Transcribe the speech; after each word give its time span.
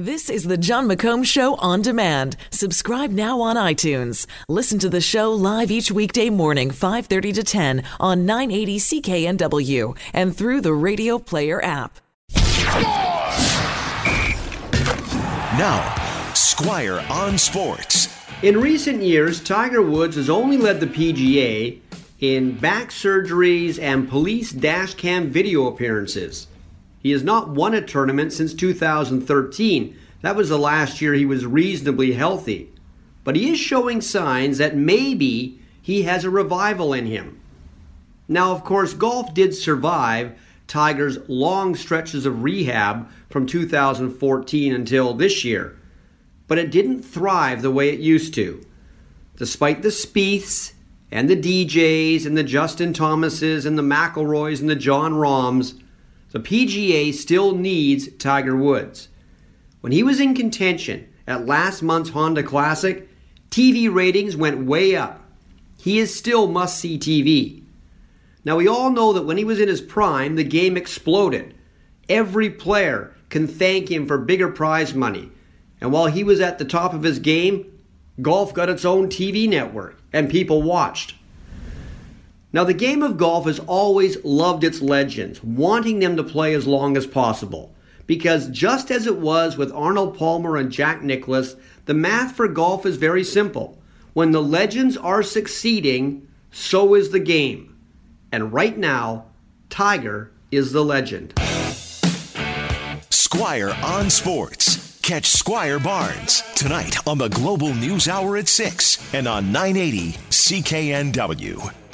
This 0.00 0.30
is 0.30 0.44
the 0.44 0.56
Jon 0.56 0.86
McComb 0.86 1.26
Show 1.26 1.56
on 1.56 1.82
demand. 1.82 2.36
Subscribe 2.50 3.10
now 3.10 3.40
on 3.40 3.56
iTunes. 3.56 4.28
Listen 4.48 4.78
to 4.78 4.88
the 4.88 5.00
show 5.00 5.32
live 5.32 5.72
each 5.72 5.90
weekday 5.90 6.30
morning, 6.30 6.70
5:30 6.70 7.32
to 7.32 7.42
10 7.42 7.82
on 7.98 8.24
980 8.24 8.78
CKNW 8.78 9.96
and 10.12 10.36
through 10.36 10.60
the 10.60 10.72
Radio 10.72 11.18
Player 11.18 11.60
app. 11.64 11.98
Now, 15.58 16.32
Squire 16.32 17.04
on 17.10 17.36
Sports. 17.36 18.08
In 18.42 18.60
recent 18.60 19.02
years, 19.02 19.40
Tiger 19.40 19.82
Woods 19.82 20.14
has 20.14 20.30
only 20.30 20.58
led 20.58 20.78
the 20.78 20.86
PGA 20.86 21.80
in 22.20 22.52
back 22.52 22.90
surgeries 22.90 23.82
and 23.82 24.08
police 24.08 24.52
dash 24.52 24.94
cam 24.94 25.28
video 25.30 25.66
appearances. 25.66 26.46
He 27.00 27.10
has 27.12 27.22
not 27.22 27.48
won 27.48 27.74
a 27.74 27.80
tournament 27.80 28.32
since 28.32 28.54
2013. 28.54 29.96
That 30.22 30.36
was 30.36 30.48
the 30.48 30.58
last 30.58 31.00
year 31.00 31.14
he 31.14 31.26
was 31.26 31.46
reasonably 31.46 32.12
healthy. 32.12 32.70
But 33.24 33.36
he 33.36 33.50
is 33.50 33.58
showing 33.58 34.00
signs 34.00 34.58
that 34.58 34.76
maybe 34.76 35.60
he 35.80 36.02
has 36.02 36.24
a 36.24 36.30
revival 36.30 36.92
in 36.92 37.06
him. 37.06 37.40
Now, 38.28 38.52
of 38.52 38.64
course, 38.64 38.92
golf 38.92 39.32
did 39.32 39.54
survive 39.54 40.32
Tiger's 40.66 41.18
long 41.28 41.74
stretches 41.74 42.26
of 42.26 42.42
rehab 42.42 43.08
from 43.30 43.46
2014 43.46 44.74
until 44.74 45.14
this 45.14 45.44
year, 45.44 45.78
but 46.46 46.58
it 46.58 46.70
didn't 46.70 47.02
thrive 47.02 47.62
the 47.62 47.70
way 47.70 47.88
it 47.88 48.00
used 48.00 48.34
to. 48.34 48.64
Despite 49.36 49.82
the 49.82 49.88
Spieths 49.88 50.74
and 51.10 51.28
the 51.28 51.36
DJs 51.36 52.26
and 52.26 52.36
the 52.36 52.42
Justin 52.42 52.92
Thomases 52.92 53.64
and 53.64 53.78
the 53.78 53.82
McIlroys 53.82 54.60
and 54.60 54.68
the 54.68 54.76
Jon 54.76 55.14
Rahms, 55.14 55.74
the 56.30 56.40
PGA 56.40 57.12
still 57.14 57.54
needs 57.54 58.12
Tiger 58.16 58.56
Woods. 58.56 59.08
When 59.80 59.92
he 59.92 60.02
was 60.02 60.20
in 60.20 60.34
contention 60.34 61.08
at 61.26 61.46
last 61.46 61.82
month's 61.82 62.10
Honda 62.10 62.42
Classic, 62.42 63.08
TV 63.50 63.92
ratings 63.92 64.36
went 64.36 64.66
way 64.66 64.94
up. 64.94 65.24
He 65.78 65.98
is 65.98 66.14
still 66.14 66.46
must 66.46 66.78
see 66.78 66.98
TV. 66.98 67.62
Now, 68.44 68.56
we 68.56 68.68
all 68.68 68.90
know 68.90 69.12
that 69.12 69.24
when 69.24 69.36
he 69.36 69.44
was 69.44 69.60
in 69.60 69.68
his 69.68 69.80
prime, 69.80 70.36
the 70.36 70.44
game 70.44 70.76
exploded. 70.76 71.54
Every 72.08 72.50
player 72.50 73.14
can 73.28 73.46
thank 73.46 73.90
him 73.90 74.06
for 74.06 74.18
bigger 74.18 74.48
prize 74.48 74.94
money. 74.94 75.30
And 75.80 75.92
while 75.92 76.06
he 76.06 76.24
was 76.24 76.40
at 76.40 76.58
the 76.58 76.64
top 76.64 76.94
of 76.94 77.02
his 77.02 77.18
game, 77.18 77.80
golf 78.20 78.52
got 78.52 78.68
its 78.68 78.84
own 78.84 79.08
TV 79.08 79.48
network, 79.48 80.00
and 80.12 80.30
people 80.30 80.62
watched. 80.62 81.14
Now, 82.52 82.64
the 82.64 82.74
game 82.74 83.02
of 83.02 83.18
golf 83.18 83.44
has 83.44 83.58
always 83.60 84.24
loved 84.24 84.64
its 84.64 84.80
legends, 84.80 85.42
wanting 85.44 85.98
them 85.98 86.16
to 86.16 86.24
play 86.24 86.54
as 86.54 86.66
long 86.66 86.96
as 86.96 87.06
possible. 87.06 87.74
Because 88.06 88.48
just 88.48 88.90
as 88.90 89.06
it 89.06 89.18
was 89.18 89.58
with 89.58 89.70
Arnold 89.72 90.16
Palmer 90.16 90.56
and 90.56 90.72
Jack 90.72 91.02
Nicklaus, 91.02 91.56
the 91.84 91.92
math 91.92 92.34
for 92.34 92.48
golf 92.48 92.86
is 92.86 92.96
very 92.96 93.22
simple. 93.22 93.78
When 94.14 94.30
the 94.30 94.42
legends 94.42 94.96
are 94.96 95.22
succeeding, 95.22 96.26
so 96.50 96.94
is 96.94 97.10
the 97.10 97.20
game. 97.20 97.76
And 98.32 98.50
right 98.52 98.76
now, 98.76 99.26
Tiger 99.68 100.32
is 100.50 100.72
the 100.72 100.84
legend. 100.84 101.34
Squire 103.10 103.76
on 103.84 104.08
Sports. 104.08 104.98
Catch 105.02 105.26
Squire 105.26 105.78
Barnes 105.78 106.42
tonight 106.54 106.96
on 107.06 107.18
the 107.18 107.28
Global 107.28 107.74
News 107.74 108.08
Hour 108.08 108.38
at 108.38 108.48
6 108.48 109.14
and 109.14 109.28
on 109.28 109.52
980 109.52 110.12
CKNW. 110.30 111.87